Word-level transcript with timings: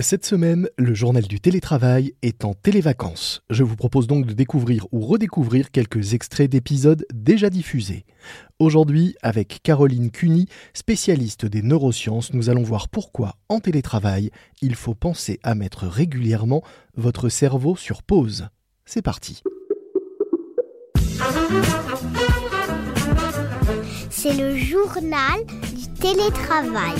Cette 0.00 0.24
semaine, 0.24 0.68
le 0.78 0.94
journal 0.94 1.24
du 1.24 1.40
télétravail 1.40 2.14
est 2.22 2.44
en 2.44 2.54
télévacances. 2.54 3.42
Je 3.50 3.64
vous 3.64 3.74
propose 3.74 4.06
donc 4.06 4.26
de 4.26 4.32
découvrir 4.32 4.86
ou 4.92 5.00
redécouvrir 5.00 5.72
quelques 5.72 6.14
extraits 6.14 6.48
d'épisodes 6.48 7.04
déjà 7.12 7.50
diffusés. 7.50 8.04
Aujourd'hui, 8.60 9.16
avec 9.22 9.58
Caroline 9.64 10.12
Cuny, 10.12 10.46
spécialiste 10.72 11.46
des 11.46 11.62
neurosciences, 11.62 12.32
nous 12.32 12.48
allons 12.48 12.62
voir 12.62 12.88
pourquoi, 12.88 13.34
en 13.48 13.58
télétravail, 13.58 14.30
il 14.62 14.76
faut 14.76 14.94
penser 14.94 15.40
à 15.42 15.56
mettre 15.56 15.88
régulièrement 15.88 16.62
votre 16.96 17.28
cerveau 17.28 17.74
sur 17.74 18.04
pause. 18.04 18.50
C'est 18.84 19.02
parti. 19.02 19.42
C'est 24.10 24.34
le 24.34 24.56
journal 24.56 25.44
du 25.74 25.88
télétravail. 26.00 26.94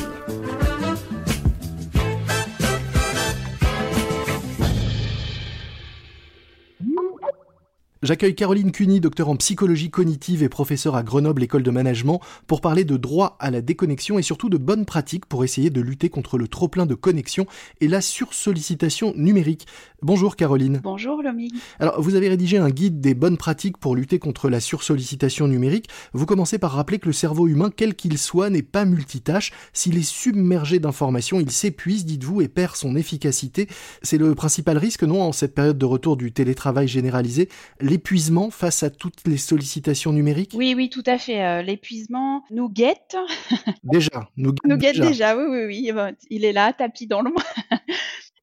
J'accueille 8.09 8.35
Caroline 8.35 8.73
Cuny, 8.73 9.01
docteur 9.01 9.29
en 9.29 9.37
psychologie 9.37 9.91
cognitive 9.91 10.43
et 10.43 10.49
professeure 10.49 10.97
à 10.97 11.03
Grenoble 11.03 11.43
École 11.43 11.63
de 11.63 11.71
Management, 11.71 12.23
pour 12.47 12.63
parler 12.63 12.85
de 12.85 12.97
droit 12.97 13.37
à 13.39 13.51
la 13.51 13.61
déconnexion 13.61 14.19
et 14.19 14.23
surtout 14.23 14.49
de 14.49 14.57
bonnes 14.57 14.87
pratiques 14.87 15.27
pour 15.27 15.45
essayer 15.45 15.69
de 15.69 15.83
lutter 15.83 16.09
contre 16.09 16.39
le 16.39 16.49
trop-plein 16.49 16.87
de 16.87 16.95
connexion 16.95 17.45
et 17.83 17.87
la 17.87 18.01
sursollicitation 18.01 19.13
numérique. 19.15 19.67
Bonjour 20.01 20.37
Caroline. 20.37 20.81
Bonjour 20.83 21.23
Lomi. 21.23 21.53
Alors, 21.81 22.01
vous 22.01 22.15
avez 22.15 22.31
rédigé 22.31 22.57
un 22.57 22.71
guide 22.71 23.03
des 23.03 23.13
bonnes 23.13 23.37
pratiques 23.37 23.77
pour 23.77 23.95
lutter 23.95 24.19
contre 24.19 24.49
la 24.49 24.61
sursollicitation 24.61 25.47
numérique. 25.47 25.91
Vous 26.15 26.25
commencez 26.25 26.57
par 26.57 26.73
rappeler 26.73 27.01
que 27.01 27.09
le 27.09 27.13
cerveau 27.13 27.47
humain, 27.47 27.71
quel 27.77 27.95
qu'il 27.95 28.17
soit, 28.17 28.49
n'est 28.49 28.63
pas 28.63 28.87
multitâche. 28.87 29.53
S'il 29.75 29.99
est 29.99 30.03
submergé 30.03 30.79
d'informations, 30.79 31.41
il 31.41 31.51
s'épuise, 31.51 32.07
dites-vous, 32.07 32.41
et 32.41 32.49
perd 32.49 32.75
son 32.75 32.97
efficacité. 32.97 33.69
C'est 34.01 34.17
le 34.17 34.35
principal 34.35 34.79
risque, 34.79 35.03
non, 35.03 35.21
en 35.21 35.33
cette 35.33 35.55
période 35.55 35.77
de 35.77 35.85
retour 35.85 36.17
du 36.17 36.33
télétravail 36.33 36.89
généralisé? 36.89 37.51
L'épuisement 37.99 38.51
face 38.51 38.85
à 38.85 38.91
toutes 38.91 39.27
les 39.27 39.39
sollicitations 39.39 40.13
numériques? 40.13 40.53
Oui, 40.55 40.73
oui, 40.77 40.89
tout 40.89 41.03
à 41.05 41.19
fait. 41.19 41.45
Euh, 41.45 41.63
l'épuisement 41.63 42.45
nous 42.51 42.69
guette. 42.69 43.17
déjà, 43.83 44.31
nous 44.37 44.53
guette, 44.53 44.65
nous 44.65 44.77
guette 44.77 45.01
déjà. 45.01 45.37
Oui, 45.37 45.45
oui, 45.49 45.65
oui. 45.67 45.93
Ben, 45.93 46.15
il 46.31 46.45
est 46.45 46.53
là, 46.53 46.73
tapis 46.73 47.07
dans 47.07 47.23
l'ombre. 47.23 47.43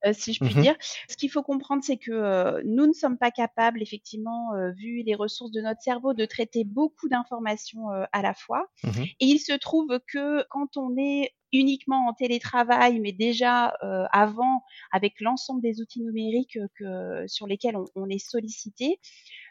Euh, 0.05 0.13
si 0.13 0.33
je 0.33 0.45
puis 0.45 0.53
mmh 0.53 0.61
dire. 0.61 0.75
Ce 1.09 1.17
qu'il 1.17 1.31
faut 1.31 1.41
comprendre, 1.41 1.83
c'est 1.83 1.97
que 1.97 2.11
euh, 2.11 2.61
nous 2.63 2.85
ne 2.85 2.93
sommes 2.93 3.17
pas 3.17 3.31
capables, 3.31 3.81
effectivement, 3.81 4.51
vu 4.77 5.01
les 5.01 5.15
ressources 5.15 5.49
de 5.49 5.61
notre 5.61 5.81
cerveau, 5.81 6.13
de 6.13 6.25
traiter 6.25 6.63
beaucoup 6.63 7.09
d'informations 7.09 7.87
à 8.11 8.21
la 8.21 8.35
fois. 8.35 8.67
Mmh 8.83 9.01
Et 9.19 9.25
il 9.25 9.39
se 9.39 9.53
trouve 9.53 9.99
que 10.07 10.45
quand 10.51 10.77
on 10.77 10.95
est 10.95 11.33
uniquement 11.53 12.07
en 12.07 12.13
télétravail, 12.13 12.99
mais 12.99 13.11
déjà 13.11 13.73
avant, 14.11 14.63
avec 14.91 15.13
l'ensemble 15.21 15.61
des 15.61 15.81
outils 15.81 16.01
numériques 16.01 16.57
que, 16.77 17.25
sur 17.27 17.47
lesquels 17.47 17.77
on, 17.77 17.85
on 17.95 18.09
est 18.09 18.19
sollicité, 18.19 18.99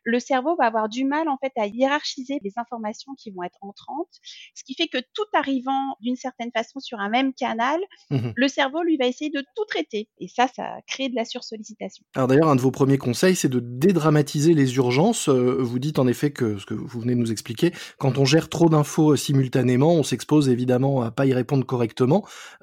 le 0.04 0.20
cerveau 0.20 0.54
va 0.56 0.66
avoir 0.66 0.88
du 0.88 1.04
mal 1.04 1.28
en 1.28 1.38
fait 1.38 1.52
à 1.56 1.66
hiérarchiser 1.66 2.38
les 2.42 2.52
informations 2.56 3.14
qui 3.14 3.30
vont 3.30 3.42
être 3.42 3.58
entrantes, 3.62 4.20
ce 4.54 4.62
qui 4.64 4.74
fait 4.74 4.86
que 4.86 4.98
tout 5.14 5.24
arrivant 5.32 5.96
d'une 6.00 6.16
certaine 6.16 6.50
façon 6.52 6.78
sur 6.78 7.00
un 7.00 7.08
même 7.08 7.32
canal, 7.32 7.80
mmh 8.10 8.32
le 8.36 8.48
cerveau 8.48 8.82
lui 8.82 8.96
va 8.96 9.06
essayer 9.06 9.30
de 9.30 9.40
tout 9.54 9.64
traiter 9.66 10.08
et 10.18 10.28
ça, 10.28 10.48
ça 10.48 10.76
crée 10.86 11.08
de 11.08 11.14
la 11.14 11.24
sursollicitation. 11.24 12.04
Alors 12.14 12.26
d'ailleurs, 12.26 12.48
un 12.48 12.56
de 12.56 12.60
vos 12.60 12.70
premiers 12.70 12.98
conseils, 12.98 13.36
c'est 13.36 13.48
de 13.48 13.60
dédramatiser 13.60 14.54
les 14.54 14.76
urgences. 14.76 15.28
Euh, 15.28 15.56
vous 15.60 15.78
dites 15.78 15.98
en 15.98 16.06
effet 16.06 16.32
que 16.32 16.58
ce 16.58 16.66
que 16.66 16.74
vous 16.74 17.00
venez 17.00 17.14
de 17.14 17.20
nous 17.20 17.30
expliquer, 17.30 17.72
quand 17.98 18.18
on 18.18 18.24
gère 18.24 18.48
trop 18.48 18.68
d'infos 18.68 19.12
euh, 19.12 19.16
simultanément, 19.16 19.94
on 19.94 20.02
s'expose 20.02 20.48
évidemment 20.48 21.02
à 21.02 21.10
pas 21.10 21.26
y 21.26 21.32
répondre 21.32 21.64
correctement, 21.64 21.83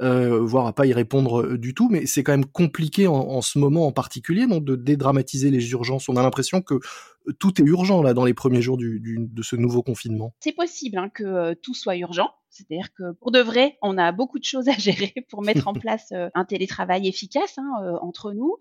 euh, 0.01 0.39
voire 0.39 0.67
à 0.67 0.73
pas 0.73 0.85
y 0.85 0.93
répondre 0.93 1.41
euh, 1.41 1.57
du 1.57 1.73
tout. 1.73 1.89
Mais 1.89 2.05
c'est 2.05 2.23
quand 2.23 2.33
même 2.33 2.45
compliqué 2.45 3.07
en, 3.07 3.41
ce 3.41 3.59
moment 3.59 3.87
en 3.87 3.91
particulier, 3.91 4.47
non, 4.47 4.59
de 4.59 4.75
dédramatiser 4.75 5.51
les 5.51 5.71
urgences. 5.71 6.09
On 6.09 6.15
a 6.15 6.21
l'impression 6.21 6.61
que 6.61 6.79
tout 7.39 7.61
est 7.61 7.65
urgent 7.65 8.01
là 8.01 8.13
dans 8.13 8.25
les 8.25 8.33
premiers 8.33 8.61
jours 8.61 8.77
de 8.77 9.43
ce 9.43 9.55
nouveau 9.55 9.83
confinement. 9.83 10.33
C'est 10.39 10.55
possible 10.55 10.97
hein, 10.97 11.09
que 11.09 11.23
euh, 11.23 11.53
tout 11.61 11.73
soit 11.73 11.97
urgent. 11.97 12.29
C'est-à-dire 12.51 12.93
que 12.93 13.13
pour 13.13 13.31
de 13.31 13.39
vrai, 13.39 13.77
on 13.81 13.97
a 13.97 14.11
beaucoup 14.11 14.37
de 14.37 14.43
choses 14.43 14.67
à 14.67 14.73
gérer 14.77 15.13
pour 15.29 15.41
mettre 15.41 15.67
en 15.67 15.73
place 15.85 16.11
euh, 16.11 16.29
un 16.35 16.45
télétravail 16.45 17.07
efficace 17.07 17.57
hein, 17.57 17.71
euh, 17.83 17.97
entre 18.01 18.33
nous. 18.33 18.57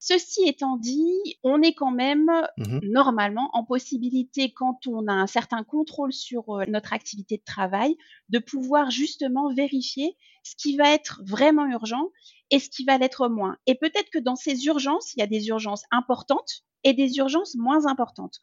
Ceci 0.00 0.46
étant 0.46 0.76
dit, 0.76 1.36
on 1.42 1.60
est 1.60 1.74
quand 1.74 1.90
même 1.90 2.30
mmh 2.56 2.80
normalement 2.82 3.50
en 3.52 3.64
possibilité, 3.64 4.52
quand 4.52 4.86
on 4.86 5.06
a 5.06 5.12
un 5.12 5.26
certain 5.26 5.64
contrôle 5.64 6.12
sur 6.12 6.62
notre 6.68 6.92
activité 6.92 7.36
de 7.36 7.42
travail, 7.44 7.96
de 8.28 8.38
pouvoir 8.38 8.90
justement 8.90 9.52
vérifier 9.52 10.16
ce 10.42 10.54
qui 10.56 10.76
va 10.76 10.92
être 10.92 11.22
vraiment 11.24 11.66
urgent 11.66 12.10
et 12.50 12.58
ce 12.58 12.68
qui 12.68 12.84
va 12.84 12.98
l'être 12.98 13.28
moins. 13.28 13.56
Et 13.66 13.74
peut-être 13.74 14.10
que 14.10 14.18
dans 14.18 14.36
ces 14.36 14.66
urgences, 14.66 15.14
il 15.14 15.20
y 15.20 15.22
a 15.22 15.26
des 15.26 15.48
urgences 15.48 15.84
importantes 15.90 16.64
et 16.84 16.92
des 16.92 17.16
urgences 17.16 17.54
moins 17.54 17.86
importantes 17.86 18.40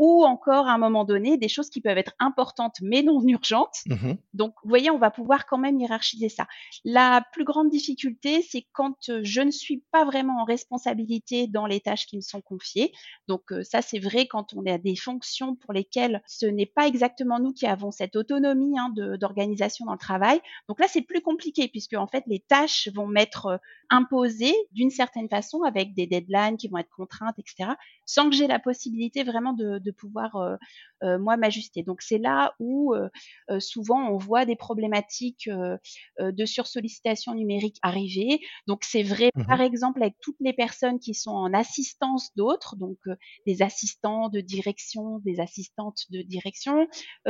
ou 0.00 0.24
encore 0.24 0.66
à 0.66 0.72
un 0.72 0.78
moment 0.78 1.04
donné 1.04 1.36
des 1.36 1.48
choses 1.48 1.68
qui 1.68 1.82
peuvent 1.82 1.98
être 1.98 2.14
importantes 2.18 2.76
mais 2.80 3.02
non 3.02 3.22
urgentes. 3.22 3.80
Mmh 3.84 4.14
Donc, 4.32 4.54
vous 4.62 4.70
voyez, 4.70 4.90
on 4.90 4.96
va 4.96 5.10
pouvoir 5.10 5.44
quand 5.44 5.58
même 5.58 5.78
hiérarchiser 5.78 6.30
ça. 6.30 6.46
La 6.86 7.22
plus 7.32 7.44
grande 7.44 7.68
difficulté, 7.68 8.40
c'est 8.40 8.66
quand 8.72 9.10
euh, 9.10 9.20
je 9.22 9.42
ne 9.42 9.50
suis 9.50 9.84
pas 9.92 10.06
vraiment 10.06 10.40
en 10.40 10.44
responsabilité 10.44 11.48
dans 11.48 11.66
les 11.66 11.80
tâches 11.80 12.06
qui 12.06 12.16
me 12.16 12.22
sont 12.22 12.40
confiées. 12.40 12.92
Donc, 13.28 13.52
euh, 13.52 13.62
ça, 13.62 13.82
c'est 13.82 13.98
vrai 13.98 14.26
quand 14.26 14.54
on 14.54 14.64
est 14.64 14.70
à 14.70 14.78
des 14.78 14.96
fonctions 14.96 15.54
pour 15.54 15.74
lesquelles 15.74 16.22
ce 16.26 16.46
n'est 16.46 16.64
pas 16.64 16.86
exactement 16.86 17.38
nous 17.38 17.52
qui 17.52 17.66
avons 17.66 17.90
cette 17.90 18.16
autonomie 18.16 18.78
hein, 18.78 18.94
d'organisation 19.18 19.84
dans 19.84 19.92
le 19.92 19.98
travail. 19.98 20.40
Donc 20.66 20.80
là, 20.80 20.86
c'est 20.88 21.02
plus 21.02 21.20
compliqué 21.20 21.68
puisque 21.68 21.92
en 21.92 22.06
fait, 22.06 22.24
les 22.26 22.40
tâches 22.40 22.88
vont 22.94 23.06
m'être 23.06 23.46
euh, 23.46 23.58
imposées 23.90 24.56
d'une 24.72 24.90
certaine 24.90 25.28
façon 25.28 25.62
avec 25.62 25.92
des 25.92 26.06
deadlines 26.06 26.56
qui 26.56 26.68
vont 26.68 26.78
être 26.78 26.88
contraintes, 26.88 27.38
etc., 27.38 27.72
sans 28.06 28.30
que 28.30 28.34
j'ai 28.34 28.46
la 28.46 28.58
possibilité 28.58 29.24
vraiment 29.24 29.52
de 29.52 29.78
de 29.89 29.89
pouvoir 29.90 30.36
euh, 30.36 30.56
euh, 31.02 31.18
moi 31.18 31.36
m'ajuster. 31.36 31.82
Donc 31.82 32.02
c'est 32.02 32.18
là 32.18 32.54
où 32.58 32.94
euh, 32.94 33.08
souvent 33.60 34.10
on 34.10 34.16
voit 34.16 34.44
des 34.44 34.56
problématiques 34.56 35.48
de 36.18 36.44
sursollicitation 36.44 37.34
numérique 37.34 37.76
arriver. 37.82 38.40
Donc 38.66 38.84
c'est 38.84 39.02
vrai 39.02 39.30
mmh 39.34 39.44
par 39.46 39.60
exemple 39.60 40.02
avec 40.02 40.14
toutes 40.20 40.36
les 40.40 40.52
personnes 40.52 41.00
qui 41.00 41.14
sont 41.14 41.32
en 41.32 41.52
assistance 41.52 42.30
d'autres, 42.36 42.76
donc 42.76 42.98
des 43.46 43.62
assistants 43.62 44.28
de 44.28 44.40
direction, 44.40 45.18
des 45.20 45.40
assistantes 45.40 46.04
de 46.10 46.22
direction. 46.22 46.86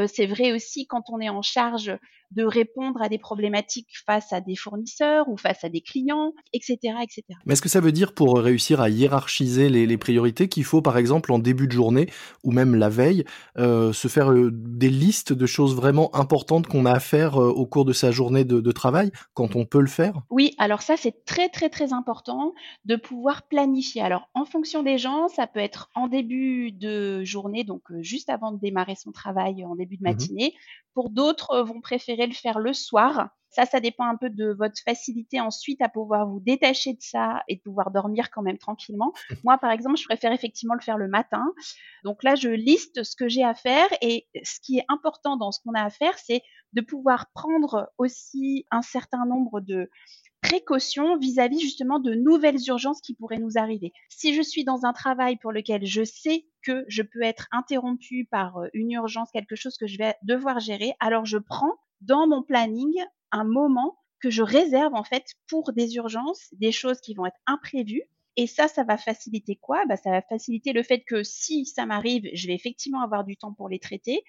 c'est 0.06 0.26
vrai 0.26 0.52
aussi 0.52 0.86
quand 0.86 1.04
on 1.08 1.20
est 1.20 1.28
en 1.28 1.42
charge 1.42 1.96
de 2.30 2.44
répondre 2.44 3.02
à 3.02 3.08
des 3.08 3.18
problématiques 3.18 3.98
face 4.06 4.32
à 4.32 4.40
des 4.40 4.56
fournisseurs 4.56 5.28
ou 5.28 5.36
face 5.36 5.64
à 5.64 5.68
des 5.68 5.80
clients, 5.80 6.32
etc. 6.52 6.78
etc. 7.02 7.24
Mais 7.46 7.54
est-ce 7.54 7.62
que 7.62 7.68
ça 7.68 7.80
veut 7.80 7.92
dire 7.92 8.12
pour 8.12 8.38
réussir 8.38 8.80
à 8.80 8.88
hiérarchiser 8.88 9.68
les, 9.68 9.86
les 9.86 9.98
priorités 9.98 10.48
qu'il 10.48 10.64
faut 10.64 10.82
par 10.82 10.96
exemple 10.98 11.32
en 11.32 11.38
début 11.38 11.66
de 11.66 11.72
journée 11.72 12.08
ou 12.44 12.52
même 12.52 12.74
la 12.74 12.88
veille 12.88 13.24
euh, 13.58 13.92
se 13.92 14.08
faire 14.08 14.30
euh, 14.30 14.50
des 14.52 14.90
listes 14.90 15.32
de 15.32 15.46
choses 15.46 15.74
vraiment 15.74 16.14
importantes 16.14 16.66
qu'on 16.66 16.86
a 16.86 16.92
à 16.92 17.00
faire 17.00 17.40
euh, 17.40 17.48
au 17.48 17.66
cours 17.66 17.84
de 17.84 17.92
sa 17.92 18.10
journée 18.10 18.44
de, 18.44 18.60
de, 18.60 18.72
travail 18.72 19.10
quand 19.34 19.56
on 19.56 19.64
peut 19.64 19.80
le 19.80 19.86
faire? 19.86 20.22
Oui, 20.30 20.54
alors 20.58 20.82
ça 20.82 20.96
c'est 20.96 21.24
très 21.24 21.48
très 21.48 21.68
très 21.68 21.92
important 21.92 22.54
de 22.84 22.96
pouvoir 22.96 23.42
planifier. 23.48 24.02
Alors 24.02 24.28
en 24.34 24.44
fonction 24.44 24.82
des 24.82 24.98
gens, 24.98 25.28
ça 25.28 25.46
peut 25.46 25.60
être 25.60 25.90
en 25.94 26.08
début 26.08 26.72
de 26.72 27.24
journée, 27.24 27.64
donc 27.64 27.82
juste 28.00 28.30
avant 28.30 28.52
de 28.52 28.58
démarrer 28.58 28.94
son 28.94 29.12
travail 29.12 29.64
en 29.64 29.74
début 29.74 29.96
de 29.96 30.02
mmh 30.02 30.10
matinée. 30.10 30.54
Pour 30.94 31.10
d'autres, 31.10 31.60
vont 31.62 31.80
préférer 31.80 32.26
le 32.26 32.34
faire 32.34 32.58
le 32.58 32.72
soir. 32.72 33.30
Ça, 33.50 33.66
ça 33.66 33.80
dépend 33.80 34.06
un 34.06 34.16
peu 34.16 34.30
de 34.30 34.54
votre 34.56 34.80
facilité 34.84 35.40
ensuite 35.40 35.82
à 35.82 35.88
pouvoir 35.88 36.26
vous 36.28 36.38
détacher 36.38 36.92
de 36.92 37.02
ça 37.02 37.42
et 37.48 37.56
de 37.56 37.60
pouvoir 37.60 37.90
dormir 37.90 38.30
quand 38.30 38.42
même 38.42 38.58
tranquillement. 38.58 39.12
Moi, 39.44 39.58
par 39.58 39.72
exemple, 39.72 39.96
je 39.96 40.04
préfère 40.04 40.32
effectivement 40.32 40.74
le 40.74 40.80
faire 40.80 40.98
le 40.98 41.08
matin. 41.08 41.44
Donc 42.04 42.22
là, 42.22 42.36
je 42.36 42.48
liste 42.48 43.02
ce 43.02 43.16
que 43.16 43.28
j'ai 43.28 43.42
à 43.42 43.54
faire 43.54 43.88
et 44.02 44.28
ce 44.44 44.60
qui 44.60 44.78
est 44.78 44.84
important 44.88 45.36
dans 45.36 45.50
ce 45.50 45.60
qu'on 45.64 45.74
a 45.74 45.82
à 45.82 45.90
faire, 45.90 46.16
c'est 46.18 46.42
de 46.72 46.80
pouvoir 46.80 47.26
prendre 47.34 47.90
aussi 47.98 48.66
un 48.70 48.82
certain 48.82 49.26
nombre 49.26 49.60
de 49.60 49.90
précautions 50.42 51.18
vis-à-vis 51.18 51.58
-vis 51.58 51.60
justement 51.60 51.98
de 51.98 52.14
nouvelles 52.14 52.60
urgences 52.66 53.00
qui 53.00 53.14
pourraient 53.14 53.38
nous 53.38 53.58
arriver. 53.58 53.92
Si 54.08 54.34
je 54.34 54.42
suis 54.42 54.64
dans 54.64 54.84
un 54.84 54.92
travail 54.92 55.36
pour 55.36 55.52
lequel 55.52 55.84
je 55.84 56.04
sais 56.04 56.46
que 56.62 56.84
je 56.88 57.02
peux 57.02 57.22
être 57.22 57.48
interrompu 57.52 58.26
par 58.30 58.58
euh, 58.58 58.68
une 58.74 58.92
urgence, 58.92 59.30
quelque 59.30 59.56
chose 59.56 59.76
que 59.76 59.86
je 59.86 59.98
vais 59.98 60.14
devoir 60.22 60.60
gérer, 60.60 60.94
alors 61.00 61.24
je 61.24 61.38
prends 61.38 61.74
dans 62.00 62.26
mon 62.26 62.42
planning 62.42 62.94
un 63.32 63.44
moment 63.44 63.96
que 64.20 64.30
je 64.30 64.42
réserve 64.42 64.94
en 64.94 65.04
fait 65.04 65.24
pour 65.48 65.72
des 65.72 65.96
urgences, 65.96 66.48
des 66.52 66.72
choses 66.72 67.00
qui 67.00 67.14
vont 67.14 67.26
être 67.26 67.40
imprévues. 67.46 68.04
Et 68.40 68.46
ça, 68.46 68.68
ça 68.68 68.84
va 68.84 68.96
faciliter 68.96 69.56
quoi? 69.56 69.84
Bah, 69.86 69.98
Ça 69.98 70.10
va 70.10 70.22
faciliter 70.22 70.72
le 70.72 70.82
fait 70.82 71.00
que 71.00 71.22
si 71.22 71.66
ça 71.66 71.84
m'arrive, 71.84 72.22
je 72.32 72.46
vais 72.46 72.54
effectivement 72.54 73.02
avoir 73.02 73.22
du 73.22 73.36
temps 73.36 73.52
pour 73.52 73.68
les 73.68 73.78
traiter. 73.78 74.24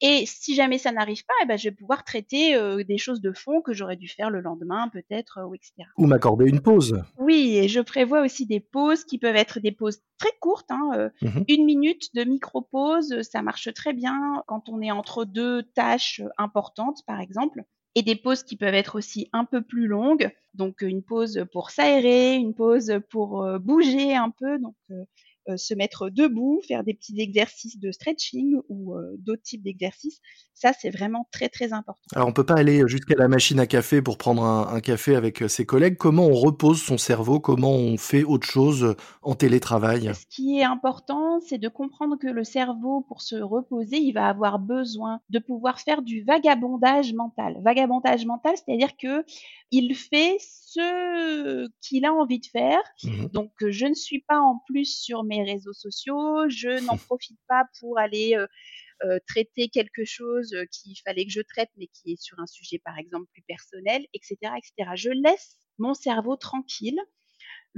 Et 0.00 0.24
si 0.24 0.54
jamais 0.54 0.78
ça 0.78 0.92
n'arrive 0.92 1.24
pas, 1.26 1.34
eh 1.42 1.46
ben, 1.46 1.58
je 1.58 1.68
vais 1.68 1.74
pouvoir 1.74 2.04
traiter 2.04 2.54
euh, 2.54 2.84
des 2.84 2.96
choses 2.96 3.20
de 3.20 3.32
fond 3.32 3.62
que 3.62 3.72
j'aurais 3.72 3.96
dû 3.96 4.06
faire 4.06 4.30
le 4.30 4.40
lendemain, 4.40 4.88
peut-être, 4.88 5.38
euh, 5.38 5.46
ou 5.46 5.56
etc. 5.56 5.72
Ou 5.98 6.06
m'accorder 6.06 6.48
une 6.48 6.60
pause. 6.60 7.02
Oui, 7.18 7.56
et 7.56 7.66
je 7.66 7.80
prévois 7.80 8.20
aussi 8.20 8.46
des 8.46 8.60
pauses 8.60 9.02
qui 9.02 9.18
peuvent 9.18 9.34
être 9.34 9.58
des 9.58 9.72
pauses 9.72 9.98
très 10.18 10.32
courtes. 10.38 10.70
Hein, 10.70 10.90
euh, 10.94 11.08
mmh 11.22 11.42
Une 11.48 11.64
minute 11.64 12.14
de 12.14 12.22
micro-pause, 12.22 13.22
ça 13.22 13.42
marche 13.42 13.72
très 13.74 13.94
bien 13.94 14.44
quand 14.46 14.68
on 14.68 14.80
est 14.80 14.92
entre 14.92 15.24
deux 15.24 15.64
tâches 15.74 16.22
importantes, 16.38 17.00
par 17.04 17.20
exemple. 17.20 17.64
Et 17.96 18.02
des 18.02 18.14
pauses 18.14 18.44
qui 18.44 18.56
peuvent 18.56 18.74
être 18.74 18.96
aussi 18.96 19.28
un 19.32 19.44
peu 19.44 19.62
plus 19.62 19.88
longues. 19.88 20.30
Donc 20.54 20.82
une 20.82 21.02
pause 21.02 21.44
pour 21.50 21.70
s'aérer, 21.70 22.34
une 22.36 22.54
pause 22.54 23.00
pour 23.10 23.42
euh, 23.42 23.58
bouger 23.58 24.14
un 24.14 24.30
peu, 24.30 24.54
euh, 24.54 24.58
euh, 24.92 25.04
se 25.56 25.74
mettre 25.74 26.10
debout, 26.10 26.60
faire 26.66 26.82
des 26.82 26.94
petits 26.94 27.20
exercices 27.20 27.78
de 27.78 27.92
stretching 27.92 28.56
ou 28.68 28.94
euh, 28.94 29.16
d'autres 29.18 29.42
types 29.42 29.62
d'exercices. 29.62 30.20
Ça, 30.54 30.72
c'est 30.72 30.90
vraiment 30.90 31.28
très 31.30 31.48
très 31.48 31.72
important. 31.72 32.00
Alors 32.14 32.28
on 32.28 32.32
peut 32.32 32.46
pas 32.46 32.56
aller 32.56 32.82
jusqu'à 32.86 33.14
la 33.16 33.28
machine 33.28 33.60
à 33.60 33.66
café 33.66 34.02
pour 34.02 34.18
prendre 34.18 34.42
un, 34.42 34.74
un, 34.74 34.80
café 34.80 35.14
avec 35.14 35.42
euh, 35.42 35.48
ses 35.48 35.66
collègues. 35.66 35.96
Comment 35.96 36.26
on 36.26 36.34
repose 36.34 36.82
son 36.82 36.98
cerveau? 36.98 37.40
Comment 37.40 37.72
on 37.72 37.96
fait 37.96 38.24
autre 38.24 38.46
chose 38.46 38.96
en 39.22 39.34
télétravail? 39.34 40.10
Ce 40.14 40.26
qui 40.34 40.58
est 40.58 40.64
important, 40.64 41.40
c'est 41.40 41.58
de 41.58 41.68
comprendre 41.68 42.16
que 42.18 42.26
le 42.26 42.42
cerveau, 42.42 43.04
pour 43.06 43.22
se 43.22 43.36
reposer, 43.36 43.98
il 43.98 44.12
va 44.12 44.28
avoir 44.28 44.58
besoin 44.58 45.20
de 45.30 45.38
pouvoir 45.38 45.78
faire 45.80 46.02
du 46.02 46.24
vagabondage 46.24 47.12
mental. 47.12 47.60
Vagabondage 47.62 48.24
mental, 48.24 48.54
c'est-à-dire 48.56 48.96
que 48.96 49.24
il 49.70 49.94
fait 49.94 50.36
ce 50.40 51.68
qu'il 51.80 52.04
a 52.04 52.12
envie 52.12 52.38
de 52.38 52.46
faire. 52.46 52.80
Mmh 53.04 53.26
Donc, 53.32 53.52
je 53.60 53.86
ne 53.86 53.94
suis 53.94 54.20
pas 54.20 54.38
en 54.38 54.62
plus 54.66 54.84
sur 54.84 55.24
mes 55.24 55.35
réseaux 55.44 55.72
sociaux, 55.72 56.48
je 56.48 56.80
n'en 56.84 56.96
profite 56.96 57.38
pas 57.48 57.64
pour 57.80 57.98
aller 57.98 58.34
euh, 58.34 58.46
euh, 59.04 59.18
traiter 59.28 59.68
quelque 59.68 60.04
chose 60.04 60.54
qu'il 60.70 60.96
fallait 61.04 61.26
que 61.26 61.32
je 61.32 61.42
traite, 61.42 61.70
mais 61.76 61.88
qui 61.88 62.12
est 62.12 62.20
sur 62.20 62.38
un 62.38 62.46
sujet, 62.46 62.78
par 62.78 62.98
exemple, 62.98 63.26
plus 63.32 63.42
personnel, 63.42 64.06
etc., 64.14 64.36
etc. 64.56 64.90
Je 64.94 65.10
laisse 65.10 65.56
mon 65.78 65.94
cerveau 65.94 66.36
tranquille. 66.36 66.98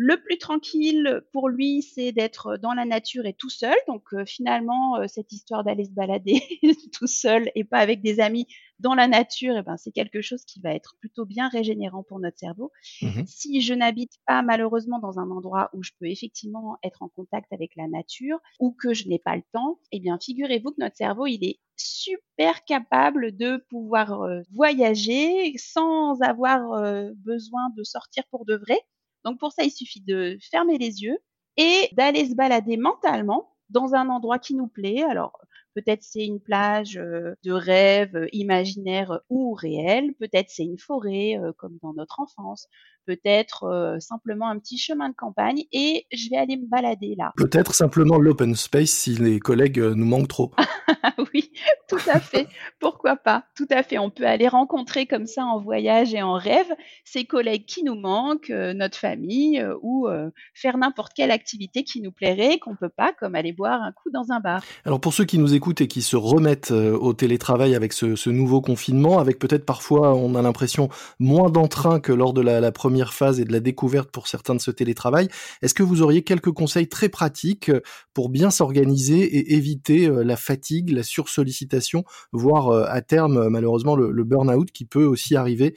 Le 0.00 0.16
plus 0.22 0.38
tranquille 0.38 1.22
pour 1.32 1.48
lui, 1.48 1.82
c'est 1.82 2.12
d'être 2.12 2.56
dans 2.56 2.72
la 2.72 2.84
nature 2.84 3.26
et 3.26 3.32
tout 3.32 3.50
seul. 3.50 3.74
Donc 3.88 4.04
euh, 4.12 4.24
finalement, 4.24 4.96
euh, 4.96 5.08
cette 5.08 5.32
histoire 5.32 5.64
d'aller 5.64 5.86
se 5.86 5.90
balader 5.90 6.40
tout 6.92 7.08
seul 7.08 7.50
et 7.56 7.64
pas 7.64 7.78
avec 7.78 8.00
des 8.00 8.20
amis 8.20 8.46
dans 8.78 8.94
la 8.94 9.08
nature, 9.08 9.56
eh 9.58 9.62
ben, 9.62 9.76
c'est 9.76 9.90
quelque 9.90 10.20
chose 10.20 10.44
qui 10.44 10.60
va 10.60 10.72
être 10.72 10.94
plutôt 11.00 11.26
bien 11.26 11.48
régénérant 11.48 12.04
pour 12.04 12.20
notre 12.20 12.38
cerveau. 12.38 12.70
Mmh 13.02 13.22
si 13.26 13.60
je 13.60 13.74
n'habite 13.74 14.12
pas 14.24 14.42
malheureusement 14.42 15.00
dans 15.00 15.18
un 15.18 15.30
endroit 15.32 15.68
où 15.72 15.82
je 15.82 15.90
peux 15.98 16.06
effectivement 16.06 16.78
être 16.84 17.02
en 17.02 17.08
contact 17.08 17.52
avec 17.52 17.72
la 17.74 17.88
nature 17.88 18.38
ou 18.60 18.70
que 18.70 18.94
je 18.94 19.08
n'ai 19.08 19.18
pas 19.18 19.34
le 19.34 19.42
temps, 19.52 19.80
eh 19.90 19.98
bien 19.98 20.16
figurez-vous 20.22 20.70
que 20.70 20.80
notre 20.80 20.96
cerveau, 20.96 21.26
il 21.26 21.44
est 21.44 21.58
super 21.76 22.64
capable 22.64 23.36
de 23.36 23.64
pouvoir 23.68 24.22
euh, 24.22 24.42
voyager 24.52 25.52
sans 25.56 26.20
avoir 26.22 26.72
euh, 26.74 27.10
besoin 27.16 27.70
de 27.76 27.82
sortir 27.82 28.22
pour 28.30 28.44
de 28.44 28.54
vrai. 28.54 28.78
Donc 29.24 29.38
pour 29.38 29.52
ça, 29.52 29.64
il 29.64 29.70
suffit 29.70 30.00
de 30.00 30.38
fermer 30.50 30.78
les 30.78 31.02
yeux 31.02 31.18
et 31.56 31.88
d'aller 31.92 32.28
se 32.28 32.34
balader 32.34 32.76
mentalement 32.76 33.54
dans 33.70 33.94
un 33.94 34.08
endroit 34.08 34.38
qui 34.38 34.54
nous 34.54 34.68
plaît. 34.68 35.02
Alors 35.02 35.40
peut-être 35.74 36.02
c'est 36.02 36.24
une 36.24 36.40
plage 36.40 36.96
euh, 36.96 37.34
de 37.44 37.52
rêve 37.52 38.26
imaginaire 38.32 39.20
ou 39.28 39.52
réel, 39.54 40.14
peut-être 40.14 40.50
c'est 40.50 40.64
une 40.64 40.78
forêt 40.78 41.36
comme 41.58 41.78
dans 41.82 41.92
notre 41.92 42.20
enfance, 42.20 42.68
peut-être 43.08 43.96
simplement 44.00 44.50
un 44.50 44.58
petit 44.58 44.76
chemin 44.76 45.08
de 45.08 45.14
campagne 45.14 45.64
et 45.72 46.04
je 46.12 46.28
vais 46.28 46.36
aller 46.36 46.58
me 46.58 46.66
balader 46.66 47.14
là. 47.16 47.32
Peut-être 47.38 47.74
simplement 47.74 48.18
l'open 48.18 48.54
space 48.54 48.90
si 48.90 49.14
les 49.14 49.40
collègues 49.40 49.78
nous 49.78 50.04
manquent 50.04 50.28
trop. 50.28 50.52
oui, 51.32 51.50
tout 51.88 51.96
à 52.06 52.20
fait. 52.20 52.48
Pourquoi 52.80 53.16
pas? 53.16 53.44
Tout 53.56 53.66
à 53.70 53.82
fait. 53.82 53.96
On 53.96 54.10
peut 54.10 54.26
aller 54.26 54.46
rencontrer 54.46 55.06
comme 55.06 55.24
ça 55.24 55.42
en 55.42 55.58
voyage 55.58 56.12
et 56.12 56.20
en 56.20 56.34
rêve 56.34 56.66
ces 57.04 57.24
collègues 57.24 57.64
qui 57.64 57.82
nous 57.82 57.94
manquent, 57.94 58.50
notre 58.50 58.98
famille 58.98 59.64
ou 59.80 60.06
faire 60.52 60.76
n'importe 60.76 61.14
quelle 61.14 61.30
activité 61.30 61.84
qui 61.84 62.02
nous 62.02 62.12
plairait 62.12 62.58
qu'on 62.58 62.76
peut 62.76 62.90
pas, 62.90 63.14
comme 63.18 63.34
aller 63.34 63.54
boire 63.54 63.80
un 63.82 63.92
coup 63.92 64.10
dans 64.12 64.32
un 64.32 64.40
bar. 64.40 64.62
Alors 64.84 65.00
pour 65.00 65.14
ceux 65.14 65.24
qui 65.24 65.38
nous 65.38 65.54
écoutent 65.54 65.80
et 65.80 65.88
qui 65.88 66.02
se 66.02 66.16
remettent 66.16 66.72
au 66.72 67.14
télétravail 67.14 67.74
avec 67.74 67.94
ce, 67.94 68.16
ce 68.16 68.28
nouveau 68.28 68.60
confinement, 68.60 69.18
avec 69.18 69.38
peut-être 69.38 69.64
parfois 69.64 70.14
on 70.14 70.34
a 70.34 70.42
l'impression 70.42 70.90
moins 71.18 71.48
d'entrain 71.48 72.00
que 72.00 72.12
lors 72.12 72.34
de 72.34 72.42
la, 72.42 72.60
la 72.60 72.72
première 72.72 72.97
phase 73.06 73.40
et 73.40 73.44
de 73.44 73.52
la 73.52 73.60
découverte 73.60 74.10
pour 74.10 74.28
certains 74.28 74.54
de 74.54 74.60
ce 74.60 74.70
télétravail. 74.70 75.28
Est-ce 75.62 75.74
que 75.74 75.82
vous 75.82 76.02
auriez 76.02 76.22
quelques 76.22 76.52
conseils 76.52 76.88
très 76.88 77.08
pratiques 77.08 77.68
euh, 77.68 77.80
pour 78.14 78.28
bien 78.28 78.50
s'organiser 78.50 79.20
et 79.20 79.54
éviter 79.54 80.08
euh, 80.08 80.22
la 80.24 80.36
fatigue, 80.36 80.90
la 80.90 81.02
sursollicitation, 81.02 82.04
voire 82.32 82.68
euh, 82.68 82.84
à 82.88 83.00
terme 83.00 83.48
malheureusement 83.48 83.96
le, 83.96 84.24
burn-out 84.24 84.70
qui 84.72 84.84
peut 84.84 85.04
aussi 85.04 85.36
arriver 85.36 85.74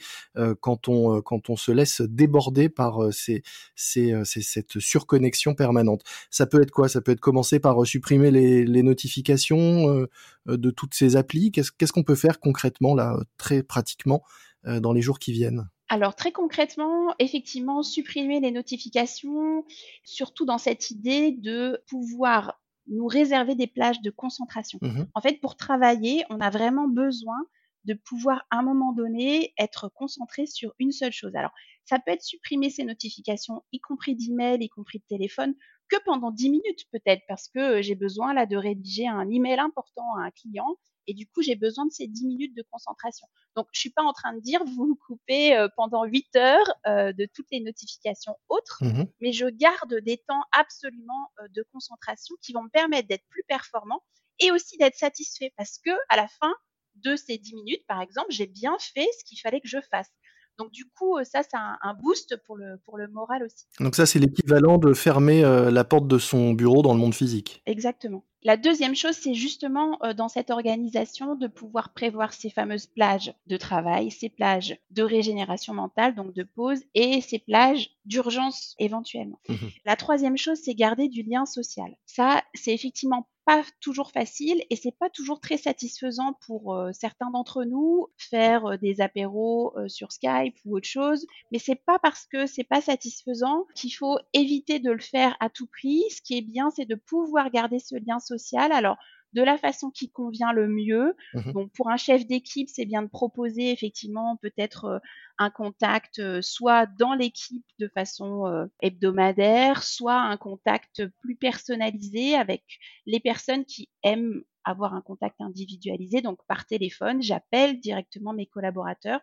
quand 0.60 0.88
on 0.88 1.22
quand 1.22 1.48
on 1.48 1.56
se 1.56 1.72
laisse 1.72 2.02
déborder 2.02 2.68
par 2.68 2.98
cette 3.12 4.78
surconnexion 4.78 5.54
permanente? 5.54 6.02
Ça 6.30 6.46
peut 6.46 6.60
être 6.60 6.70
quoi? 6.70 6.88
Ça 6.88 7.00
peut 7.00 7.12
être 7.12 7.20
commencer 7.20 7.60
par 7.60 7.86
supprimer 7.86 8.30
les 8.30 8.82
notifications 8.82 10.06
de 10.46 10.70
toutes 10.70 10.94
ces 10.94 11.16
applis? 11.16 11.50
Qu'est-ce 11.50 11.92
qu'on 11.92 12.02
peut 12.02 12.14
faire 12.14 12.40
concrètement 12.40 12.94
là, 12.94 13.16
très 13.38 13.62
pratiquement 13.62 14.22
dans 14.66 14.92
les 14.92 15.00
jours 15.00 15.18
qui 15.18 15.32
viennent? 15.32 15.68
Alors 15.92 16.16
très 16.16 16.32
concrètement, 16.32 17.14
effectivement, 17.18 17.82
supprimer 17.82 18.40
les 18.40 18.50
notifications, 18.50 19.62
surtout 20.04 20.46
dans 20.46 20.56
cette 20.56 20.90
idée 20.90 21.32
de 21.32 21.84
pouvoir 21.86 22.62
nous 22.86 23.06
réserver 23.06 23.56
des 23.56 23.66
plages 23.66 24.00
de 24.00 24.08
concentration. 24.08 24.78
Mmh 24.80 25.02
en 25.14 25.20
fait, 25.20 25.38
pour 25.42 25.54
travailler, 25.54 26.24
on 26.30 26.40
a 26.40 26.48
vraiment 26.48 26.88
besoin 26.88 27.36
de 27.84 27.92
pouvoir 27.92 28.46
à 28.50 28.60
un 28.60 28.62
moment 28.62 28.94
donné 28.94 29.52
être 29.58 29.90
concentré 29.90 30.46
sur 30.46 30.72
une 30.78 30.92
seule 30.92 31.12
chose. 31.12 31.34
Alors, 31.34 31.52
ça 31.84 31.98
peut 31.98 32.12
être 32.12 32.22
supprimer 32.22 32.70
ces 32.70 32.84
notifications, 32.84 33.62
y 33.70 33.78
compris 33.78 34.16
d'email, 34.16 34.64
y 34.64 34.70
compris 34.70 35.00
de 35.00 35.04
téléphone, 35.04 35.54
que 35.90 35.96
pendant 36.06 36.30
10 36.30 36.48
minutes 36.48 36.86
peut-être, 36.90 37.22
parce 37.28 37.48
que 37.48 37.82
j'ai 37.82 37.96
besoin 37.96 38.32
là 38.32 38.46
de 38.46 38.56
rédiger 38.56 39.08
un 39.08 39.28
email 39.28 39.58
important 39.58 40.06
à 40.16 40.22
un 40.22 40.30
client 40.30 40.74
et 41.06 41.14
du 41.14 41.26
coup, 41.26 41.42
j'ai 41.42 41.56
besoin 41.56 41.86
de 41.86 41.92
ces 41.92 42.06
10 42.06 42.26
minutes 42.26 42.56
de 42.56 42.62
concentration. 42.70 43.26
Donc, 43.56 43.66
je 43.72 43.80
suis 43.80 43.90
pas 43.90 44.02
en 44.02 44.12
train 44.12 44.34
de 44.34 44.40
dire 44.40 44.64
vous 44.64 44.86
vous 44.86 44.98
coupez 45.06 45.56
euh, 45.56 45.68
pendant 45.76 46.04
8 46.04 46.36
heures 46.36 46.72
euh, 46.86 47.12
de 47.12 47.26
toutes 47.34 47.48
les 47.50 47.60
notifications 47.60 48.36
autres, 48.48 48.78
mmh 48.82 49.02
mais 49.20 49.32
je 49.32 49.46
garde 49.46 49.94
des 50.04 50.16
temps 50.16 50.42
absolument 50.52 51.30
euh, 51.40 51.48
de 51.54 51.64
concentration 51.72 52.34
qui 52.40 52.52
vont 52.52 52.62
me 52.62 52.68
permettre 52.68 53.08
d'être 53.08 53.24
plus 53.28 53.44
performant 53.48 54.02
et 54.40 54.50
aussi 54.50 54.76
d'être 54.78 54.96
satisfait 54.96 55.52
parce 55.56 55.78
que 55.78 55.90
à 56.08 56.16
la 56.16 56.28
fin 56.28 56.52
de 56.96 57.16
ces 57.16 57.38
10 57.38 57.54
minutes, 57.54 57.86
par 57.86 58.00
exemple, 58.00 58.30
j'ai 58.30 58.46
bien 58.46 58.76
fait 58.78 59.06
ce 59.18 59.24
qu'il 59.24 59.38
fallait 59.38 59.60
que 59.60 59.68
je 59.68 59.78
fasse. 59.90 60.10
Donc 60.58 60.70
du 60.72 60.84
coup, 60.86 61.18
ça, 61.24 61.42
c'est 61.42 61.56
un, 61.56 61.94
boost 61.94 62.36
pour 62.44 62.56
le, 62.56 62.78
pour 62.84 62.98
le 62.98 63.08
moral 63.08 63.42
aussi. 63.44 63.66
Donc 63.80 63.94
ça, 63.94 64.06
c'est 64.06 64.18
l'équivalent 64.18 64.78
de 64.78 64.92
fermer 64.92 65.42
la 65.42 65.84
porte 65.84 66.06
de 66.06 66.18
son 66.18 66.52
bureau 66.52 66.82
dans 66.82 66.92
le 66.92 67.00
monde 67.00 67.14
physique. 67.14 67.62
Exactement. 67.66 68.24
La 68.44 68.56
deuxième 68.56 68.96
chose, 68.96 69.14
c'est 69.14 69.34
justement 69.34 69.98
euh, 70.02 70.14
dans 70.14 70.28
cette 70.28 70.50
organisation 70.50 71.36
de 71.36 71.46
pouvoir 71.46 71.92
prévoir 71.92 72.32
ces 72.32 72.50
fameuses 72.50 72.86
plages 72.86 73.32
de 73.46 73.56
travail, 73.56 74.10
ces 74.10 74.28
plages 74.28 74.78
de 74.90 75.02
régénération 75.02 75.74
mentale, 75.74 76.14
donc 76.14 76.34
de 76.34 76.42
pause, 76.42 76.80
et 76.94 77.20
ces 77.20 77.38
plages 77.38 77.90
d'urgence 78.04 78.74
éventuellement. 78.78 79.38
Mmh 79.48 79.54
La 79.84 79.96
troisième 79.96 80.36
chose, 80.36 80.58
c'est 80.62 80.74
garder 80.74 81.08
du 81.08 81.22
lien 81.22 81.46
social. 81.46 81.94
Ça, 82.04 82.42
c'est 82.54 82.74
effectivement 82.74 83.28
pas 83.44 83.64
toujours 83.80 84.10
facile 84.10 84.62
et 84.70 84.76
c'est 84.76 84.96
pas 84.96 85.10
toujours 85.10 85.40
très 85.40 85.56
satisfaisant 85.56 86.34
pour 86.46 86.74
euh, 86.74 86.90
certains 86.92 87.30
d'entre 87.30 87.64
nous 87.64 88.08
faire 88.16 88.66
euh, 88.66 88.76
des 88.76 89.00
apéros 89.00 89.74
sur 89.88 90.12
Skype 90.12 90.56
ou 90.64 90.76
autre 90.76 90.88
chose. 90.88 91.26
Mais 91.50 91.58
c'est 91.58 91.82
pas 91.84 91.98
parce 91.98 92.26
que 92.26 92.46
c'est 92.46 92.64
pas 92.64 92.80
satisfaisant 92.80 93.66
qu'il 93.74 93.92
faut 93.92 94.18
éviter 94.32 94.78
de 94.78 94.90
le 94.90 95.00
faire 95.00 95.36
à 95.40 95.48
tout 95.48 95.66
prix. 95.66 96.02
Ce 96.10 96.22
qui 96.22 96.38
est 96.38 96.42
bien 96.42 96.70
c'est 96.70 96.86
de 96.86 96.94
pouvoir 96.94 97.50
garder 97.50 97.78
ce 97.78 97.96
lien 97.96 98.18
social. 98.18 98.72
Alors, 98.72 98.96
de 99.32 99.42
la 99.42 99.58
façon 99.58 99.90
qui 99.90 100.10
convient 100.10 100.52
le 100.52 100.68
mieux. 100.68 101.14
Mmh 101.34 101.52
pour 101.74 101.90
un 101.90 101.96
chef 101.96 102.26
d'équipe, 102.26 102.68
c'est 102.68 102.84
bien 102.84 103.02
de 103.02 103.08
proposer 103.08 103.70
effectivement 103.70 104.36
peut-être 104.36 104.84
euh, 104.84 104.98
un 105.38 105.50
contact 105.50 106.18
euh, 106.18 106.42
soit 106.42 106.86
dans 106.98 107.14
l'équipe 107.14 107.64
de 107.78 107.88
façon 107.88 108.46
euh, 108.46 108.66
hebdomadaire, 108.80 109.82
soit 109.82 110.20
un 110.20 110.36
contact 110.36 111.06
plus 111.20 111.36
personnalisé 111.36 112.34
avec 112.34 112.62
les 113.06 113.20
personnes 113.20 113.64
qui 113.64 113.88
aiment 114.02 114.42
avoir 114.64 114.94
un 114.94 115.00
contact 115.00 115.40
individualisé. 115.40 116.20
Donc 116.20 116.40
par 116.46 116.66
téléphone, 116.66 117.22
j'appelle 117.22 117.80
directement 117.80 118.32
mes 118.32 118.46
collaborateurs. 118.46 119.20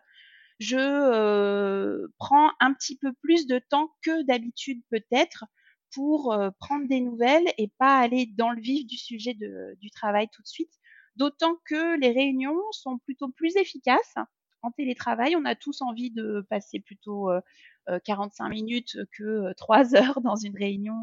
Je 0.58 2.06
prends 2.18 2.50
un 2.60 2.74
petit 2.74 2.98
peu 2.98 3.12
plus 3.22 3.46
de 3.46 3.58
temps 3.58 3.90
que 4.02 4.22
d'habitude 4.24 4.82
peut-être 4.90 5.46
pour 5.92 6.32
euh, 6.32 6.50
prendre 6.58 6.88
des 6.88 7.00
nouvelles 7.00 7.52
et 7.58 7.68
pas 7.78 7.98
aller 7.98 8.26
dans 8.26 8.50
le 8.50 8.60
vif 8.60 8.86
du 8.86 8.96
sujet 8.96 9.34
du 9.34 9.90
travail 9.90 10.28
tout 10.32 10.42
de 10.42 10.48
suite. 10.48 10.72
D'autant 11.16 11.56
que 11.66 11.98
les 11.98 12.12
réunions 12.12 12.60
sont 12.72 12.98
plutôt 12.98 13.28
plus 13.28 13.56
efficaces 13.56 14.14
en 14.62 14.70
télétravail. 14.70 15.36
On 15.36 15.44
a 15.44 15.54
tous 15.54 15.82
envie 15.82 16.10
de 16.10 16.46
passer 16.48 16.80
plutôt 16.80 17.30
euh, 17.30 17.40
45 18.04 18.46
euh, 18.46 18.48
minutes 18.50 18.98
que 19.16 19.52
3 19.54 19.94
euh, 19.94 19.98
heures 20.02 20.20
dans 20.20 20.36
une 20.36 20.56
réunion 20.56 21.02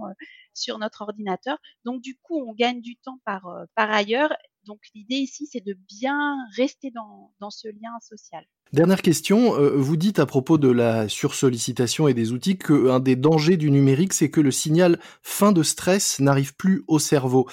sur 0.53 0.79
notre 0.79 1.01
ordinateur. 1.01 1.57
Donc 1.85 2.01
du 2.01 2.17
coup, 2.17 2.39
on 2.39 2.53
gagne 2.53 2.81
du 2.81 2.95
temps 2.97 3.19
par, 3.25 3.67
ailleurs 3.75 4.33
Donc 4.65 4.79
l'idée 4.95 5.17
ici, 5.17 5.47
c'est 5.47 5.65
de 5.65 5.73
bien 5.73 6.37
rester 6.55 6.91
dans 6.91 7.49
ce 7.49 7.67
lien 7.67 7.99
social. 8.01 8.45
Dernière 8.73 9.01
question, 9.01 9.55
euh, 9.55 9.77
vous 9.77 9.95
dites 9.95 10.19
à 10.19 10.25
propos 10.25 10.57
de 10.57 10.69
la 10.69 11.07
sursollicitation 11.07 12.09
et 12.09 12.13
des 12.13 12.33
outils 12.33 12.57
qu'un 12.57 12.99
des 12.99 13.15
dangers 13.15 13.55
du 13.55 13.71
numérique, 13.71 14.11
c'est 14.11 14.29
que 14.29 14.41
le 14.41 14.51
signal 14.51 14.99
fin 15.23 15.53
de 15.53 15.63
stress 15.63 16.19
n'arrive 16.19 16.53
plus 16.53 16.83
au 16.87 16.99
cerveau. 16.99 17.47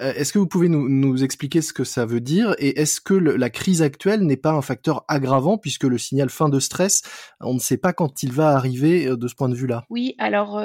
Euh, 0.00 0.12
est-ce 0.14 0.32
que 0.32 0.38
vous 0.38 0.46
pouvez 0.46 0.68
nous, 0.68 1.24
expliquer 1.24 1.60
ce 1.60 1.72
que 1.72 1.82
ça 1.82 2.06
veut 2.06 2.20
dire 2.20 2.54
et 2.60 2.80
est-ce 2.80 3.00
que 3.00 3.14
la 3.14 3.50
crise 3.50 3.82
actuelle 3.82 4.20
n'est 4.20 4.36
pas 4.36 4.52
un 4.52 4.62
facteur 4.62 5.04
aggravant 5.08 5.58
puisque 5.58 5.84
le 5.84 5.98
signal 5.98 6.30
fin 6.30 6.48
de 6.48 6.60
stress, 6.60 7.02
on 7.40 7.54
ne 7.54 7.58
sait 7.58 7.76
pas 7.76 7.92
quand 7.92 8.22
il 8.22 8.30
va 8.30 8.50
arriver 8.50 9.08
euh, 9.08 9.16
de 9.16 9.26
ce 9.26 9.34
point 9.34 9.48
de 9.48 9.56
vue-là? 9.56 9.84
Oui, 9.90 10.14
alors 10.18 10.62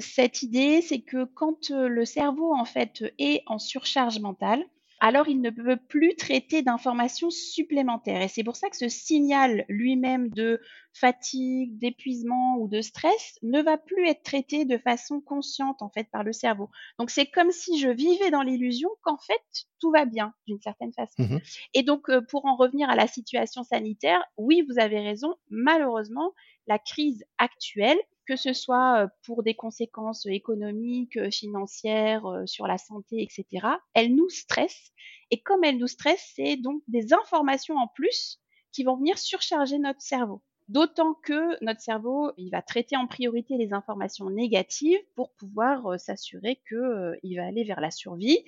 cette 0.00 0.42
idée, 0.42 0.82
c'est 0.82 1.00
que 1.00 1.26
quand 1.32 1.70
le 1.70 2.04
cerveau 2.04 2.52
en 2.52 2.64
fait 2.64 3.04
est 3.20 3.42
en 3.46 3.60
surcharge 3.60 4.18
mentale, 4.18 4.64
alors 5.04 5.28
il 5.28 5.42
ne 5.42 5.50
peut 5.50 5.76
plus 5.76 6.16
traiter 6.16 6.62
d'informations 6.62 7.28
supplémentaires. 7.28 8.22
Et 8.22 8.28
c'est 8.28 8.42
pour 8.42 8.56
ça 8.56 8.70
que 8.70 8.76
ce 8.76 8.88
signal 8.88 9.66
lui-même 9.68 10.30
de 10.30 10.62
fatigue, 10.94 11.78
d'épuisement 11.78 12.56
ou 12.56 12.68
de 12.68 12.80
stress 12.80 13.38
ne 13.42 13.60
va 13.60 13.76
plus 13.76 14.08
être 14.08 14.22
traité 14.22 14.64
de 14.64 14.78
façon 14.78 15.20
consciente 15.20 15.82
en 15.82 15.90
fait 15.90 16.08
par 16.10 16.24
le 16.24 16.32
cerveau. 16.32 16.70
Donc 16.98 17.10
c'est 17.10 17.26
comme 17.26 17.50
si 17.50 17.78
je 17.78 17.90
vivais 17.90 18.30
dans 18.30 18.40
l'illusion 18.40 18.88
qu'en 19.02 19.18
fait 19.18 19.42
tout 19.78 19.90
va 19.90 20.06
bien 20.06 20.32
d'une 20.46 20.60
certaine 20.62 20.94
façon. 20.94 21.22
Mmh 21.22 21.38
Et 21.74 21.82
donc 21.82 22.08
euh, 22.08 22.22
pour 22.22 22.46
en 22.46 22.56
revenir 22.56 22.88
à 22.88 22.96
la 22.96 23.06
situation 23.06 23.62
sanitaire, 23.62 24.24
oui, 24.38 24.64
vous 24.66 24.78
avez 24.78 25.00
raison, 25.00 25.34
malheureusement, 25.50 26.32
la 26.66 26.78
crise 26.78 27.26
actuelle 27.36 27.98
que 28.26 28.36
ce 28.36 28.52
soit 28.52 29.08
pour 29.24 29.42
des 29.42 29.54
conséquences 29.54 30.26
économiques, 30.26 31.18
financières, 31.30 32.42
sur 32.46 32.66
la 32.66 32.78
santé, 32.78 33.22
etc., 33.22 33.66
elle 33.94 34.14
nous 34.14 34.28
stresse. 34.28 34.92
Et 35.30 35.40
comme 35.42 35.64
elle 35.64 35.78
nous 35.78 35.86
stresse, 35.86 36.32
c'est 36.34 36.56
donc 36.56 36.82
des 36.88 37.12
informations 37.12 37.76
en 37.76 37.88
plus 37.88 38.40
qui 38.72 38.84
vont 38.84 38.96
venir 38.96 39.18
surcharger 39.18 39.78
notre 39.78 40.00
cerveau. 40.00 40.42
D'autant 40.68 41.12
que 41.12 41.62
notre 41.62 41.82
cerveau, 41.82 42.32
il 42.38 42.48
va 42.50 42.62
traiter 42.62 42.96
en 42.96 43.06
priorité 43.06 43.58
les 43.58 43.74
informations 43.74 44.30
négatives 44.30 44.98
pour 45.14 45.30
pouvoir 45.34 46.00
s'assurer 46.00 46.62
qu'il 46.66 47.36
va 47.36 47.46
aller 47.46 47.64
vers 47.64 47.80
la 47.80 47.90
survie. 47.90 48.38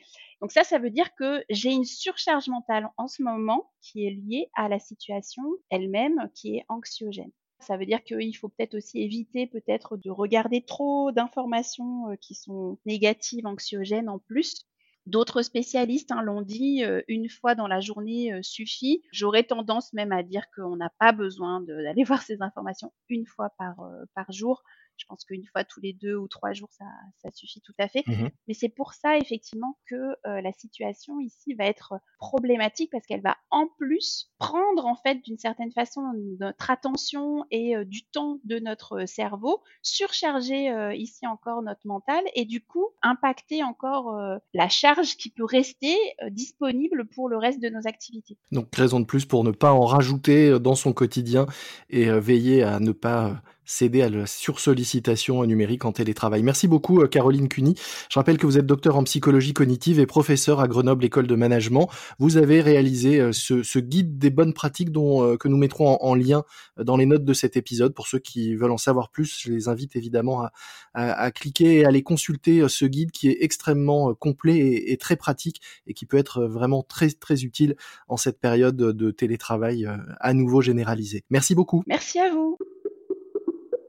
Donc 0.41 0.51
ça, 0.51 0.65
ça 0.65 0.79
veut 0.79 0.91
dire 0.91 1.15
que 1.15 1.45
j'ai 1.51 1.73
une 1.73 1.85
surcharge 1.85 2.49
mentale 2.49 2.89
en 2.97 3.07
ce 3.07 3.23
moment 3.23 3.71
qui 3.83 4.07
est 4.07 4.11
liée 4.11 4.49
à 4.55 4.71
la 4.71 4.79
situation 4.79 5.43
elle-même 5.69 6.31
qui 6.35 6.57
est 6.57 6.65
anxiogène. 6.71 7.33
Ça 7.61 7.77
veut 7.77 7.87
dire 7.87 8.03
qu'il 8.05 8.37
faut 8.37 8.49
peut-être 8.49 8.77
aussi 8.77 9.01
éviter 9.01 9.47
peut-être 9.47 9.97
de 9.97 10.11
regarder 10.11 10.63
trop 10.63 11.11
d'informations 11.13 12.17
qui 12.21 12.35
sont 12.35 12.79
négatives, 12.87 13.47
anxiogènes 13.47 14.09
en 14.09 14.19
plus. 14.19 14.67
D'autres 15.07 15.43
spécialistes 15.43 16.11
hein, 16.13 16.23
l'ont 16.23 16.43
dit, 16.43 16.83
une 17.09 17.29
fois 17.29 17.55
dans 17.55 17.69
la 17.69 17.81
journée 17.81 18.33
suffit. 18.43 19.03
J'aurais 19.13 19.45
tendance 19.45 19.93
même 19.93 20.13
à 20.13 20.23
dire 20.23 20.45
qu'on 20.55 20.77
n'a 20.77 20.91
pas 20.99 21.13
besoin 21.13 21.61
d'aller 21.61 22.05
voir 22.05 22.23
ces 22.23 22.43
informations 22.43 22.93
une 23.09 23.27
fois 23.27 23.51
par 23.59 24.33
jour. 24.33 24.63
Je 24.97 25.05
pense 25.07 25.25
qu'une 25.25 25.45
fois 25.47 25.65
tous 25.65 25.81
les 25.81 25.93
deux 25.93 26.17
ou 26.17 26.29
trois 26.29 26.53
jours, 26.53 26.71
ça, 26.73 26.85
ça 27.23 27.31
suffit 27.33 27.61
tout 27.61 27.75
à 27.79 27.89
fait. 27.89 28.05
Mmh 28.07 28.29
Mais 28.49 28.55
c'est 28.55 28.69
pour 28.69 28.95
ça, 28.95 29.17
effectivement, 29.19 29.79
que 29.87 29.95
euh, 29.95 30.41
la 30.41 30.53
situation 30.53 31.21
ici 31.21 31.55
va 31.55 31.65
être 31.65 31.95
problématique 32.19 32.91
parce 32.91 33.07
qu'elle 33.07 33.21
va 33.21 33.37
en 33.51 33.69
plus 33.79 34.31
prendre, 34.39 34.87
en 34.87 34.97
fait, 34.97 35.23
d'une 35.23 35.39
certaine 35.39 35.73
façon, 35.73 36.03
notre 36.41 36.71
attention 36.71 37.45
et 37.51 37.77
euh, 37.77 37.85
du 37.85 38.05
temps 38.07 38.41
de 38.45 38.59
notre 38.59 39.07
cerveau, 39.07 39.63
surcharger 39.83 40.71
euh, 40.71 40.95
ici 40.95 41.27
encore 41.27 41.63
notre 41.63 41.87
mental 41.87 42.23
et 42.35 42.45
du 42.45 42.65
coup, 42.65 42.89
impacter 43.03 43.63
encore 43.63 44.17
la 44.55 44.69
charge 44.69 45.17
qui 45.17 45.31
peut 45.31 45.45
rester 45.45 45.97
disponible 46.31 47.07
pour 47.07 47.29
le 47.29 47.37
reste 47.37 47.61
de 47.61 47.69
nos 47.69 47.87
activités. 47.87 48.39
Donc, 48.53 48.75
raison 48.75 49.01
de 49.01 49.05
plus 49.05 49.25
pour 49.25 49.45
ne 49.45 49.51
pas 49.51 49.73
en 49.73 49.85
rajouter 49.85 50.59
dans 50.59 50.75
son 50.75 50.93
quotidien 50.93 51.47
et 51.91 52.11
veiller 52.11 52.63
à 52.63 52.81
ne 52.81 52.93
pas 52.93 53.43
céder 53.67 54.03
à 54.03 54.09
la 54.09 54.27
sursollicitation 54.27 55.45
numérique 55.45 55.85
en 55.85 55.93
télétravail. 55.93 56.43
Merci 56.43 56.69
beaucoup 56.69 57.03
euh, 57.03 57.09
Caroline 57.09 57.49
Cuny. 57.49 57.75
Je 58.09 58.19
rappelle 58.19 58.39
que 58.39 58.47
vous 58.47 58.57
êtes 58.57 58.65
docteur 58.65 58.97
en 58.97 59.05
psychologie 59.05 59.53
cognitive 59.53 59.99
et 59.99 60.07
professeur 60.07 60.61
à 60.61 60.69
Grenoble 60.69 61.05
École 61.05 61.27
de 61.27 61.35
Management. 61.35 61.89
Vous 62.19 62.37
avez 62.37 62.61
réalisé 62.63 63.21
euh, 63.21 63.33
ce, 63.33 63.79
guide 63.79 64.19
des 64.19 64.31
bonnes 64.31 64.55
pratiques 64.55 64.93
dont, 64.93 65.23
euh, 65.25 65.37
que 65.37 65.49
nous 65.49 65.57
mettrons 65.57 65.99
en, 66.01 66.15
lien 66.15 66.45
dans 66.79 66.97
les 66.97 67.05
notes 67.05 67.25
de 67.25 67.35
cet 67.35 67.57
épisode. 67.57 67.93
Pour 67.93 68.07
ceux 68.07 68.21
qui 68.21 68.55
veulent 68.55 68.71
en 68.71 68.79
savoir 68.79 69.11
plus, 69.11 69.41
je 69.43 69.53
les 69.53 69.69
invite 69.69 69.97
évidemment 69.97 70.43
à, 70.43 70.53
à, 70.95 71.31
cliquer 71.31 71.81
et 71.81 71.85
à 71.85 71.89
aller 71.89 72.03
consulter 72.03 72.67
ce 72.69 72.87
guide 72.87 73.11
qui 73.11 73.29
est 73.29 73.39
extrêmement 73.41 74.15
complet 74.15 74.57
et, 74.57 74.93
et, 74.93 74.97
très 74.97 75.17
pratique 75.17 75.61
et 75.87 75.93
qui 75.93 76.07
peut 76.07 76.17
être 76.17 76.45
vraiment 76.45 76.83
très 76.83 77.11
très 77.11 77.45
utile 77.45 77.77
en 78.09 78.17
cette 78.17 78.41
période 78.41 78.77
de 78.77 79.11
télétravail 79.11 79.87
à 80.21 80.33
nouveau 80.33 80.63
généralisé. 80.63 81.25
Merci 81.29 81.55
beaucoup. 81.55 81.83
Merci 81.87 82.19
à 82.19 82.33
vous. 82.33 82.57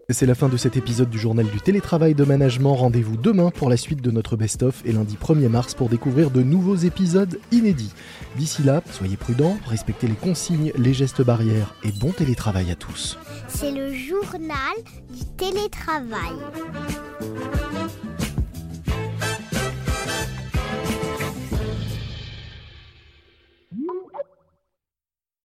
C'est 0.09 0.25
la 0.25 0.35
fin 0.35 0.47
de 0.47 0.55
cet 0.55 0.77
épisode 0.77 1.09
du 1.09 1.19
journal 1.19 1.45
du 1.47 1.59
télétravail 1.59 2.15
de 2.15 2.23
management. 2.23 2.75
Rendez-vous 2.75 3.17
demain 3.17 3.51
pour 3.51 3.69
la 3.69 3.75
suite 3.75 4.01
de 4.01 4.09
notre 4.09 4.37
best-of 4.37 4.81
et 4.85 4.93
lundi 4.93 5.17
1er 5.21 5.49
mars 5.49 5.73
pour 5.73 5.89
découvrir 5.89 6.31
de 6.31 6.41
nouveaux 6.43 6.77
épisodes 6.77 7.37
inédits. 7.51 7.91
D'ici 8.37 8.63
là, 8.63 8.81
soyez 8.89 9.17
prudents, 9.17 9.57
respectez 9.67 10.07
les 10.07 10.13
consignes, 10.13 10.71
les 10.77 10.93
gestes 10.93 11.21
barrières 11.21 11.75
et 11.83 11.91
bon 11.91 12.13
télétravail 12.13 12.71
à 12.71 12.75
tous. 12.75 13.19
C'est 13.49 13.71
le 13.71 13.93
journal 13.93 14.77
du 15.13 15.25
télétravail. 15.35 16.37